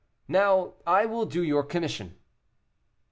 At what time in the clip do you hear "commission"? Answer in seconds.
1.61-2.17